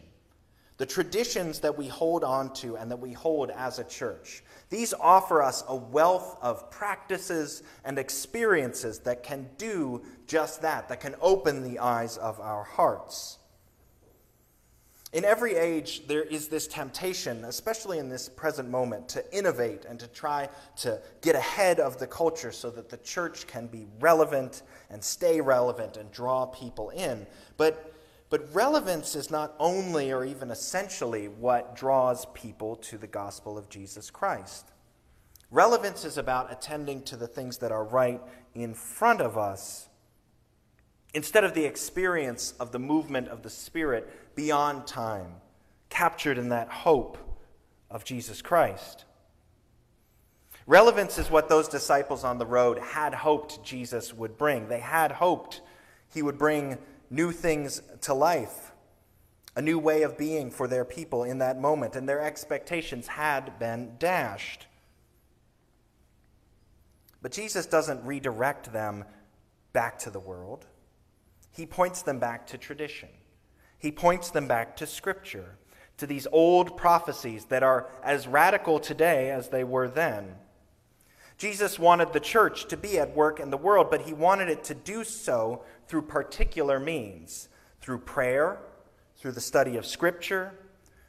the 0.81 0.87
traditions 0.87 1.59
that 1.59 1.77
we 1.77 1.87
hold 1.89 2.25
on 2.25 2.51
to 2.55 2.75
and 2.79 2.91
that 2.91 2.97
we 2.97 3.13
hold 3.13 3.51
as 3.51 3.79
a 3.79 3.85
church, 3.85 4.43
these 4.71 4.95
offer 4.95 5.43
us 5.43 5.63
a 5.69 5.77
wealth 5.77 6.39
of 6.41 6.71
practices 6.71 7.63
and 7.85 7.99
experiences 7.99 9.01
that 9.01 9.23
can 9.23 9.47
do 9.59 10.01
just 10.27 10.63
that, 10.63 10.89
that 10.89 10.99
can 10.99 11.15
open 11.21 11.63
the 11.63 11.79
eyes 11.81 12.17
of 12.17 12.41
our 12.41 12.65
hearts. 12.65 13.37
In 15.13 15.23
every 15.23 15.55
age, 15.55 16.07
there 16.07 16.23
is 16.23 16.49
this 16.49 16.67
temptation, 16.67 17.45
especially 17.45 17.99
in 17.99 18.09
this 18.09 18.31
present 18.31 18.71
moment, 18.71 19.07
to 19.11 19.37
innovate 19.37 19.85
and 19.85 20.01
to 20.01 20.07
try 20.07 20.49
to 20.79 20.99
get 21.21 21.35
ahead 21.35 21.79
of 21.79 21.99
the 21.99 22.07
culture 22.07 22.53
so 22.53 22.71
that 22.71 22.89
the 22.89 22.97
church 22.97 23.47
can 23.47 23.67
be 23.67 23.87
relevant 23.99 24.63
and 24.89 25.05
stay 25.05 25.43
relevant 25.43 25.99
and 25.99 26.11
draw 26.11 26.47
people 26.47 26.89
in. 26.89 27.27
But, 27.59 27.90
but 28.31 28.55
relevance 28.55 29.17
is 29.17 29.31
not 29.31 29.55
only 29.59 30.13
or 30.13 30.25
even 30.25 30.51
essentially 30.51 31.27
what 31.27 31.75
draws 31.75 32.27
people 32.27 32.77
to 32.77 32.97
the 32.97 33.09
gospel 33.09 33.59
of 33.59 33.69
Jesus 33.69 34.09
Christ. 34.09 34.71
Relevance 35.51 36.05
is 36.05 36.17
about 36.17 36.53
attending 36.53 37.03
to 37.03 37.17
the 37.17 37.27
things 37.27 37.59
that 37.59 37.73
are 37.73 37.85
right 37.85 38.23
in 38.55 38.73
front 38.73 39.21
of 39.21 39.37
us 39.37 39.89
instead 41.13 41.43
of 41.43 41.55
the 41.55 41.65
experience 41.65 42.55
of 42.61 42.71
the 42.71 42.79
movement 42.79 43.27
of 43.27 43.43
the 43.43 43.51
Spirit 43.51 44.37
beyond 44.37 44.87
time, 44.87 45.35
captured 45.89 46.39
in 46.39 46.51
that 46.51 46.69
hope 46.69 47.19
of 47.91 48.05
Jesus 48.05 48.41
Christ. 48.41 49.05
Relevance 50.67 51.19
is 51.19 51.33
what 51.33 51.49
those 51.49 51.67
disciples 51.67 52.23
on 52.23 52.39
the 52.39 52.47
road 52.47 52.79
had 52.79 53.13
hoped 53.13 53.65
Jesus 53.65 54.15
would 54.15 54.39
bring. 54.39 54.69
They 54.69 54.79
had 54.79 55.11
hoped 55.11 55.63
he 56.15 56.23
would 56.23 56.39
bring 56.39 56.79
new 57.11 57.33
things 57.33 57.83
to 58.03 58.15
life, 58.15 58.73
a 59.57 59.63
new 59.63 59.79
way 59.79 60.03
of 60.03 60.17
being 60.17 60.51
for 60.51 60.69
their 60.69 60.85
people 60.85 61.25
in 61.25 61.39
that 61.39 61.61
moment, 61.61 61.97
and 61.97 62.09
their 62.09 62.21
expectations 62.21 63.09
had 63.09 63.59
been 63.59 63.93
dashed. 63.99 64.67
But 67.21 67.33
Jesus 67.33 67.67
doesn't 67.67 68.05
redirect 68.05 68.73
them 68.73 69.05
back 69.73 69.99
to 70.01 70.11
the 70.11 70.21
world, 70.21 70.67
he 71.53 71.67
points 71.67 72.03
them 72.03 72.19
back 72.19 72.47
to 72.49 72.59
tradition. 72.59 73.09
He 73.81 73.91
points 73.91 74.31
them 74.31 74.47
back 74.47 74.77
to 74.77 74.87
Scripture, 74.87 75.57
to 75.97 76.07
these 76.07 76.27
old 76.31 76.77
prophecies 76.77 77.47
that 77.47 77.63
are 77.63 77.89
as 78.03 78.29
radical 78.29 78.79
today 78.79 79.31
as 79.31 79.49
they 79.49 79.65
were 79.65 79.89
then. 79.89 80.37
Jesus 81.41 81.79
wanted 81.79 82.13
the 82.13 82.21
church 82.21 82.67
to 82.67 82.77
be 82.77 82.99
at 82.99 83.17
work 83.17 83.41
in 83.41 83.49
the 83.49 83.57
world, 83.57 83.91
but 83.91 84.03
he 84.03 84.13
wanted 84.13 84.51
it 84.51 84.63
to 84.65 84.75
do 84.75 85.03
so 85.05 85.63
through 85.89 86.03
particular 86.03 86.79
means 86.79 87.49
through 87.81 88.01
prayer, 88.01 88.59
through 89.17 89.33
the 89.33 89.41
study 89.41 89.79
of 89.79 89.87
Scripture, 89.87 90.53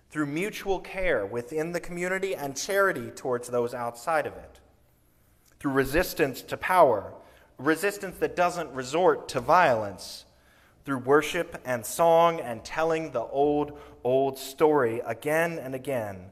through 0.10 0.28
mutual 0.28 0.80
care 0.80 1.26
within 1.26 1.74
the 1.74 1.82
community, 1.82 2.34
and 2.34 2.56
charity 2.56 3.10
towards 3.10 3.50
those 3.50 3.74
outside 3.74 4.26
of 4.26 4.32
it, 4.38 4.62
through 5.60 5.74
resistance 5.74 6.42
to 6.42 6.56
power, 6.56 7.14
resistance 7.58 8.16
that 8.20 8.34
doesn't 8.34 8.72
resort 8.72 9.28
to 9.28 9.42
violence 9.42 10.24
through 10.86 11.00
worship 11.00 11.60
and 11.66 11.86
song 11.86 12.40
and 12.40 12.64
telling 12.64 13.12
the 13.12 13.20
old, 13.20 13.78
old 14.06 14.40
story 14.40 15.02
again 15.06 15.60
and 15.60 15.76
again, 15.76 16.28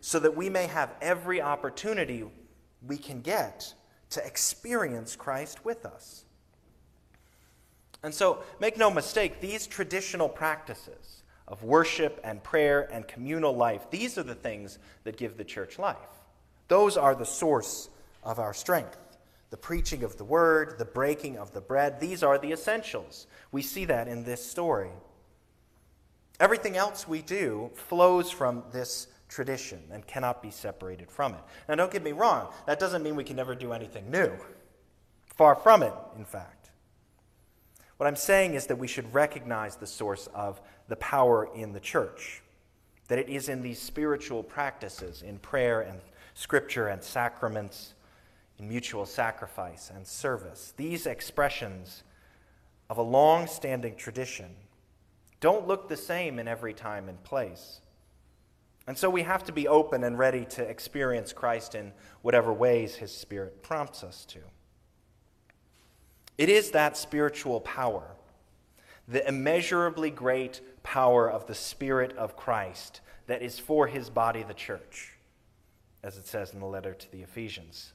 so 0.00 0.18
that 0.18 0.36
we 0.36 0.50
may 0.50 0.66
have 0.66 0.92
every 1.00 1.40
opportunity 1.40 2.24
we 2.86 2.98
can 2.98 3.20
get 3.20 3.74
to 4.10 4.24
experience 4.24 5.16
Christ 5.16 5.64
with 5.64 5.84
us. 5.84 6.24
And 8.02 8.14
so, 8.14 8.42
make 8.60 8.76
no 8.76 8.90
mistake, 8.90 9.40
these 9.40 9.66
traditional 9.66 10.28
practices 10.28 11.22
of 11.48 11.62
worship 11.62 12.20
and 12.22 12.42
prayer 12.42 12.88
and 12.92 13.06
communal 13.06 13.56
life, 13.56 13.90
these 13.90 14.18
are 14.18 14.22
the 14.22 14.34
things 14.34 14.78
that 15.04 15.16
give 15.16 15.36
the 15.36 15.44
church 15.44 15.78
life. 15.78 15.96
Those 16.68 16.96
are 16.96 17.14
the 17.14 17.26
source 17.26 17.88
of 18.22 18.38
our 18.38 18.54
strength 18.54 18.98
the 19.50 19.56
preaching 19.56 20.02
of 20.02 20.16
the 20.16 20.24
word, 20.24 20.76
the 20.78 20.84
breaking 20.84 21.38
of 21.38 21.52
the 21.52 21.60
bread. 21.60 22.00
These 22.00 22.22
are 22.22 22.38
the 22.38 22.52
essentials. 22.52 23.26
We 23.52 23.62
see 23.62 23.84
that 23.84 24.08
in 24.08 24.24
this 24.24 24.44
story. 24.44 24.90
Everything 26.40 26.76
else 26.76 27.06
we 27.06 27.22
do 27.22 27.70
flows 27.74 28.30
from 28.30 28.64
this 28.72 29.06
tradition 29.28 29.82
and 29.90 30.06
cannot 30.06 30.42
be 30.42 30.50
separated 30.50 31.10
from 31.10 31.34
it. 31.34 31.40
Now, 31.68 31.74
don't 31.74 31.90
get 31.90 32.02
me 32.02 32.12
wrong, 32.12 32.52
that 32.66 32.78
doesn't 32.78 33.02
mean 33.02 33.16
we 33.16 33.24
can 33.24 33.36
never 33.36 33.54
do 33.54 33.72
anything 33.72 34.10
new. 34.10 34.32
Far 35.36 35.54
from 35.54 35.82
it, 35.82 35.92
in 36.16 36.24
fact. 36.24 36.70
What 37.96 38.06
I'm 38.06 38.16
saying 38.16 38.54
is 38.54 38.66
that 38.66 38.76
we 38.76 38.88
should 38.88 39.12
recognize 39.14 39.76
the 39.76 39.86
source 39.86 40.28
of 40.34 40.60
the 40.88 40.96
power 40.96 41.48
in 41.54 41.72
the 41.72 41.80
church, 41.80 42.42
that 43.08 43.18
it 43.18 43.28
is 43.28 43.48
in 43.48 43.62
these 43.62 43.80
spiritual 43.80 44.42
practices, 44.42 45.22
in 45.22 45.38
prayer 45.38 45.80
and 45.80 46.00
scripture 46.34 46.88
and 46.88 47.02
sacraments 47.02 47.94
in 48.58 48.68
mutual 48.68 49.06
sacrifice 49.06 49.90
and 49.94 50.06
service. 50.06 50.72
These 50.76 51.06
expressions 51.06 52.04
of 52.88 52.98
a 52.98 53.02
long 53.02 53.46
standing 53.46 53.96
tradition 53.96 54.54
don't 55.40 55.66
look 55.66 55.88
the 55.88 55.96
same 55.96 56.38
in 56.38 56.48
every 56.48 56.72
time 56.72 57.08
and 57.08 57.22
place. 57.22 57.80
And 58.86 58.96
so 58.96 59.10
we 59.10 59.22
have 59.22 59.44
to 59.44 59.52
be 59.52 59.66
open 59.66 60.04
and 60.04 60.16
ready 60.16 60.44
to 60.50 60.62
experience 60.62 61.32
Christ 61.32 61.74
in 61.74 61.92
whatever 62.22 62.52
ways 62.52 62.96
His 62.96 63.10
Spirit 63.10 63.62
prompts 63.62 64.04
us 64.04 64.24
to. 64.26 64.38
It 66.38 66.48
is 66.48 66.70
that 66.70 66.96
spiritual 66.96 67.60
power, 67.60 68.14
the 69.08 69.26
immeasurably 69.26 70.10
great 70.10 70.60
power 70.82 71.28
of 71.28 71.46
the 71.46 71.54
Spirit 71.54 72.16
of 72.16 72.36
Christ, 72.36 73.00
that 73.26 73.42
is 73.42 73.58
for 73.58 73.88
His 73.88 74.08
body, 74.08 74.44
the 74.44 74.54
church, 74.54 75.14
as 76.04 76.16
it 76.16 76.26
says 76.26 76.52
in 76.52 76.60
the 76.60 76.66
letter 76.66 76.94
to 76.94 77.10
the 77.10 77.22
Ephesians. 77.22 77.92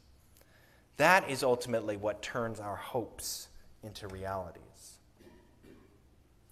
That 0.98 1.30
is 1.30 1.42
ultimately 1.42 1.96
what 1.96 2.22
turns 2.22 2.60
our 2.60 2.76
hopes 2.76 3.48
into 3.82 4.08
realities. 4.10 5.00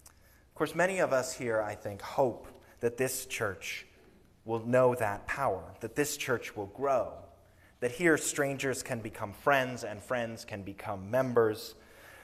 Of 0.04 0.54
course, 0.54 0.74
many 0.74 0.98
of 0.98 1.12
us 1.12 1.34
here, 1.34 1.60
I 1.60 1.74
think, 1.74 2.00
hope 2.00 2.46
that 2.80 2.96
this 2.96 3.26
church 3.26 3.86
will 4.44 4.66
know 4.66 4.94
that 4.94 5.26
power, 5.26 5.62
that 5.80 5.94
this 5.94 6.16
church 6.16 6.56
will 6.56 6.66
grow, 6.66 7.12
that 7.80 7.92
here 7.92 8.16
strangers 8.16 8.82
can 8.82 9.00
become 9.00 9.32
friends 9.32 9.84
and 9.84 10.02
friends 10.02 10.44
can 10.44 10.62
become 10.62 11.10
members. 11.10 11.74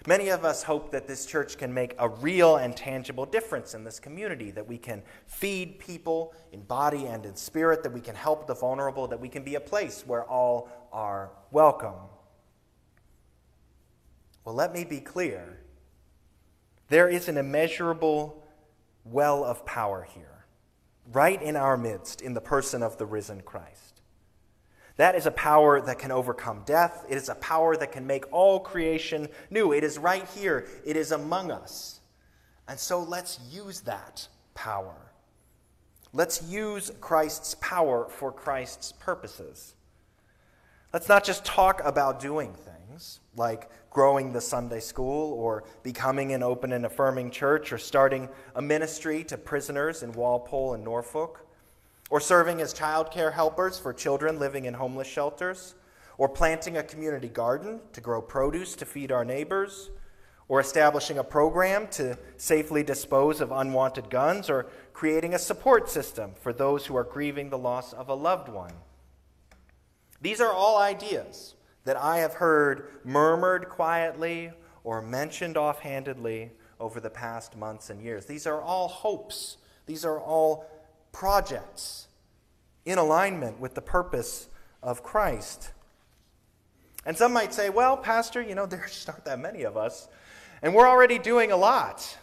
Many 0.06 0.28
of 0.28 0.44
us 0.44 0.62
hope 0.62 0.92
that 0.92 1.08
this 1.08 1.26
church 1.26 1.58
can 1.58 1.74
make 1.74 1.94
a 1.98 2.08
real 2.08 2.56
and 2.56 2.76
tangible 2.76 3.26
difference 3.26 3.74
in 3.74 3.82
this 3.82 3.98
community, 3.98 4.50
that 4.52 4.66
we 4.66 4.78
can 4.78 5.02
feed 5.26 5.78
people 5.78 6.32
in 6.52 6.62
body 6.62 7.06
and 7.06 7.26
in 7.26 7.34
spirit, 7.34 7.82
that 7.82 7.92
we 7.92 8.00
can 8.00 8.14
help 8.14 8.46
the 8.46 8.54
vulnerable, 8.54 9.08
that 9.08 9.20
we 9.20 9.28
can 9.28 9.42
be 9.42 9.56
a 9.56 9.60
place 9.60 10.04
where 10.06 10.24
all 10.24 10.68
are 10.92 11.30
welcome. 11.50 11.94
Well, 14.44 14.54
let 14.54 14.72
me 14.72 14.84
be 14.84 15.00
clear. 15.00 15.58
There 16.88 17.08
is 17.08 17.28
an 17.28 17.36
immeasurable 17.36 18.44
well 19.04 19.44
of 19.44 19.66
power 19.66 20.06
here, 20.14 20.35
right 21.12 21.40
in 21.40 21.56
our 21.56 21.76
midst, 21.76 22.20
in 22.20 22.34
the 22.34 22.40
person 22.40 22.82
of 22.82 22.98
the 22.98 23.06
risen 23.06 23.40
Christ. 23.42 24.00
That 24.96 25.14
is 25.14 25.26
a 25.26 25.30
power 25.30 25.80
that 25.80 25.98
can 25.98 26.10
overcome 26.10 26.62
death. 26.64 27.04
It 27.08 27.16
is 27.16 27.28
a 27.28 27.34
power 27.34 27.76
that 27.76 27.92
can 27.92 28.06
make 28.06 28.32
all 28.32 28.60
creation 28.60 29.28
new. 29.50 29.72
It 29.72 29.84
is 29.84 29.98
right 29.98 30.26
here, 30.34 30.66
it 30.84 30.96
is 30.96 31.12
among 31.12 31.50
us. 31.50 32.00
And 32.68 32.78
so 32.78 33.02
let's 33.02 33.38
use 33.50 33.80
that 33.82 34.26
power. 34.54 34.96
Let's 36.12 36.42
use 36.42 36.90
Christ's 37.00 37.56
power 37.60 38.08
for 38.08 38.32
Christ's 38.32 38.92
purposes. 38.92 39.74
Let's 40.92 41.08
not 41.08 41.24
just 41.24 41.44
talk 41.44 41.82
about 41.84 42.20
doing 42.20 42.54
things. 42.54 42.75
Things, 42.96 43.20
like 43.36 43.68
growing 43.90 44.32
the 44.32 44.40
Sunday 44.40 44.80
school, 44.80 45.32
or 45.34 45.64
becoming 45.82 46.32
an 46.32 46.42
open 46.42 46.72
and 46.72 46.86
affirming 46.86 47.30
church, 47.30 47.72
or 47.72 47.78
starting 47.78 48.28
a 48.54 48.62
ministry 48.62 49.22
to 49.24 49.36
prisoners 49.36 50.02
in 50.02 50.12
Walpole 50.12 50.74
and 50.74 50.84
Norfolk, 50.84 51.46
or 52.08 52.20
serving 52.20 52.60
as 52.60 52.72
child 52.72 53.10
care 53.10 53.30
helpers 53.30 53.78
for 53.78 53.92
children 53.92 54.38
living 54.38 54.64
in 54.64 54.74
homeless 54.74 55.08
shelters, 55.08 55.74
or 56.18 56.28
planting 56.28 56.78
a 56.78 56.82
community 56.82 57.28
garden 57.28 57.80
to 57.92 58.00
grow 58.00 58.22
produce 58.22 58.74
to 58.76 58.86
feed 58.86 59.12
our 59.12 59.24
neighbors, 59.24 59.90
or 60.48 60.60
establishing 60.60 61.18
a 61.18 61.24
program 61.24 61.88
to 61.88 62.16
safely 62.36 62.82
dispose 62.82 63.40
of 63.40 63.52
unwanted 63.52 64.08
guns, 64.08 64.48
or 64.48 64.66
creating 64.94 65.34
a 65.34 65.38
support 65.38 65.90
system 65.90 66.32
for 66.40 66.52
those 66.52 66.86
who 66.86 66.96
are 66.96 67.04
grieving 67.04 67.50
the 67.50 67.58
loss 67.58 67.92
of 67.92 68.08
a 68.08 68.14
loved 68.14 68.48
one. 68.48 68.72
These 70.22 70.40
are 70.40 70.52
all 70.52 70.78
ideas 70.78 71.55
that 71.86 71.96
I 71.96 72.18
have 72.18 72.34
heard 72.34 72.88
murmured 73.04 73.68
quietly 73.68 74.50
or 74.82 75.00
mentioned 75.00 75.56
offhandedly 75.56 76.50
over 76.80 76.98
the 77.00 77.08
past 77.08 77.56
months 77.56 77.90
and 77.90 78.02
years. 78.02 78.26
These 78.26 78.46
are 78.46 78.60
all 78.60 78.88
hopes, 78.88 79.56
these 79.86 80.04
are 80.04 80.20
all 80.20 80.68
projects 81.12 82.08
in 82.84 82.98
alignment 82.98 83.60
with 83.60 83.74
the 83.74 83.80
purpose 83.80 84.48
of 84.82 85.04
Christ. 85.04 85.70
And 87.06 87.16
some 87.16 87.32
might 87.32 87.54
say, 87.54 87.70
well, 87.70 87.96
Pastor, 87.96 88.42
you 88.42 88.56
know, 88.56 88.66
there 88.66 88.84
just 88.86 89.08
aren't 89.08 89.24
that 89.24 89.38
many 89.38 89.62
of 89.62 89.76
us, 89.76 90.08
and 90.62 90.74
we're 90.74 90.88
already 90.88 91.20
doing 91.20 91.52
a 91.52 91.56
lot. 91.56 92.18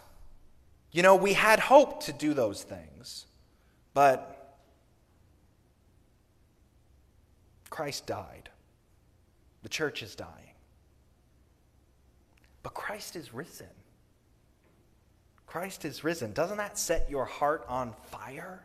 You 0.92 1.04
know, 1.04 1.16
we 1.16 1.34
had 1.34 1.60
hoped 1.60 2.06
to 2.08 2.14
do 2.14 2.34
those 2.34 2.64
things, 2.64 3.28
but 3.94 4.58
Christ 7.70 8.06
died. 8.06 8.50
The 9.64 9.70
church 9.70 10.04
is 10.04 10.16
dying. 10.16 10.30
But 12.62 12.74
Christ 12.74 13.16
is 13.16 13.34
risen. 13.34 13.68
Christ 15.48 15.86
is 15.86 16.04
risen. 16.04 16.34
Doesn't 16.34 16.58
that 16.58 16.78
set 16.78 17.10
your 17.10 17.26
heart 17.26 17.66
on 17.68 17.94
fire? 18.12 18.62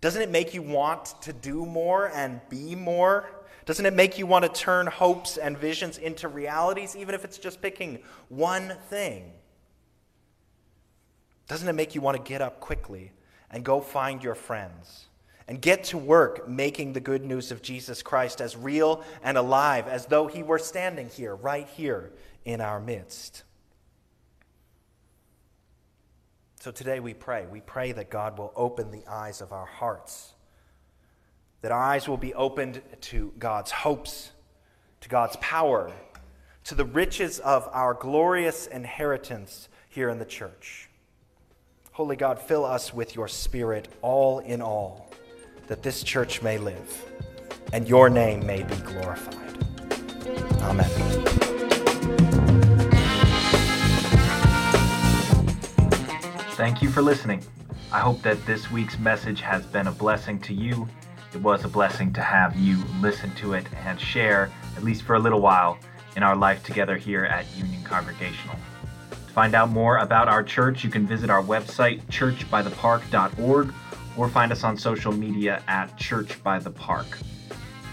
Doesn't 0.00 0.20
it 0.20 0.30
make 0.30 0.52
you 0.52 0.62
want 0.62 1.20
to 1.22 1.32
do 1.32 1.64
more 1.64 2.10
and 2.10 2.40
be 2.48 2.74
more? 2.74 3.30
Doesn't 3.64 3.86
it 3.86 3.94
make 3.94 4.18
you 4.18 4.26
want 4.26 4.44
to 4.44 4.50
turn 4.50 4.86
hopes 4.86 5.38
and 5.38 5.56
visions 5.56 5.96
into 5.96 6.28
realities, 6.28 6.94
even 6.96 7.14
if 7.14 7.24
it's 7.24 7.38
just 7.38 7.62
picking 7.62 8.00
one 8.28 8.76
thing? 8.90 9.32
Doesn't 11.48 11.68
it 11.68 11.72
make 11.74 11.94
you 11.94 12.00
want 12.00 12.16
to 12.16 12.22
get 12.22 12.42
up 12.42 12.60
quickly 12.60 13.12
and 13.50 13.64
go 13.64 13.80
find 13.80 14.22
your 14.22 14.34
friends 14.34 15.06
and 15.46 15.60
get 15.60 15.84
to 15.84 15.98
work 15.98 16.48
making 16.48 16.92
the 16.92 17.00
good 17.00 17.24
news 17.24 17.50
of 17.50 17.62
Jesus 17.62 18.02
Christ 18.02 18.40
as 18.40 18.56
real 18.56 19.04
and 19.22 19.36
alive 19.36 19.88
as 19.88 20.06
though 20.06 20.26
he 20.26 20.42
were 20.42 20.58
standing 20.58 21.08
here, 21.08 21.34
right 21.34 21.68
here 21.76 22.10
in 22.44 22.60
our 22.60 22.80
midst? 22.80 23.42
So 26.60 26.70
today 26.70 26.98
we 26.98 27.12
pray. 27.12 27.46
We 27.50 27.60
pray 27.60 27.92
that 27.92 28.08
God 28.08 28.38
will 28.38 28.50
open 28.56 28.90
the 28.90 29.06
eyes 29.06 29.42
of 29.42 29.52
our 29.52 29.66
hearts, 29.66 30.32
that 31.60 31.72
our 31.72 31.82
eyes 31.82 32.08
will 32.08 32.16
be 32.16 32.32
opened 32.32 32.80
to 33.02 33.34
God's 33.38 33.70
hopes, 33.70 34.30
to 35.02 35.10
God's 35.10 35.36
power, 35.42 35.92
to 36.64 36.74
the 36.74 36.86
riches 36.86 37.38
of 37.38 37.68
our 37.70 37.92
glorious 37.92 38.66
inheritance 38.66 39.68
here 39.90 40.08
in 40.08 40.18
the 40.18 40.24
church. 40.24 40.88
Holy 41.92 42.16
God, 42.16 42.40
fill 42.40 42.64
us 42.64 42.94
with 42.94 43.14
your 43.14 43.28
Spirit, 43.28 43.86
all 44.00 44.38
in 44.38 44.62
all, 44.62 45.10
that 45.66 45.82
this 45.82 46.02
church 46.02 46.42
may 46.42 46.58
live 46.58 47.04
and 47.72 47.88
your 47.88 48.08
name 48.08 48.46
may 48.46 48.62
be 48.62 48.76
glorified. 48.76 49.34
Amen. 50.62 50.90
Thank 56.52 56.82
you 56.82 56.88
for 56.88 57.02
listening. 57.02 57.42
I 57.92 57.98
hope 57.98 58.22
that 58.22 58.44
this 58.46 58.70
week's 58.70 58.98
message 58.98 59.40
has 59.40 59.66
been 59.66 59.86
a 59.88 59.92
blessing 59.92 60.40
to 60.40 60.54
you. 60.54 60.88
It 61.32 61.40
was 61.40 61.64
a 61.64 61.68
blessing 61.68 62.12
to 62.12 62.20
have 62.20 62.56
you 62.56 62.82
listen 63.00 63.34
to 63.36 63.54
it 63.54 63.66
and 63.84 64.00
share, 64.00 64.50
at 64.76 64.84
least 64.84 65.02
for 65.02 65.16
a 65.16 65.18
little 65.18 65.40
while, 65.40 65.78
in 66.16 66.22
our 66.22 66.36
life 66.36 66.62
together 66.62 66.96
here 66.96 67.24
at 67.24 67.44
Union 67.56 67.82
Congregational 67.82 68.56
To 69.10 69.32
find 69.32 69.54
out 69.54 69.70
more 69.70 69.98
about 69.98 70.28
our 70.28 70.44
church, 70.44 70.84
you 70.84 70.90
can 70.90 71.06
visit 71.06 71.28
our 71.28 71.42
website, 71.42 72.02
churchbythepark.org, 72.06 73.74
or 74.16 74.28
find 74.28 74.52
us 74.52 74.64
on 74.64 74.76
social 74.76 75.12
media 75.12 75.62
at 75.68 75.96
Church 75.96 76.42
by 76.42 76.58
the 76.58 76.70
Park. 76.70 77.18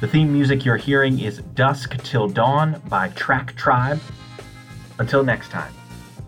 The 0.01 0.07
theme 0.07 0.33
music 0.33 0.65
you're 0.65 0.77
hearing 0.77 1.19
is 1.19 1.39
Dusk 1.53 1.97
Till 2.03 2.27
Dawn 2.27 2.81
by 2.89 3.09
Track 3.09 3.55
Tribe. 3.55 3.99
Until 4.99 5.23
next 5.23 5.49
time, 5.49 5.73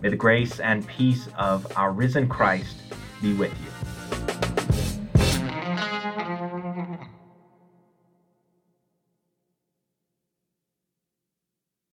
may 0.00 0.08
the 0.08 0.16
grace 0.16 0.60
and 0.60 0.86
peace 0.86 1.28
of 1.36 1.66
our 1.76 1.92
risen 1.92 2.28
Christ 2.28 2.76
be 3.20 3.34
with 3.34 3.52
you. 3.60 4.53